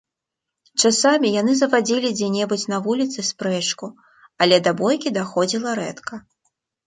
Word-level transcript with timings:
Часамі 0.87 1.29
яны 1.41 1.53
завадзілі 1.59 2.09
дзе-небудзь 2.17 2.63
на 2.73 2.79
вуліцы 2.87 3.19
спрэчку, 3.29 3.85
але 4.45 4.57
да 4.69 4.75
бойкі 4.79 5.09
даходзіла 5.21 5.69
рэдка. 5.81 6.13